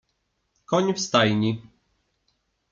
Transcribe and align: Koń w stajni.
Koń 0.65 0.93
w 0.93 0.99
stajni. 0.99 1.61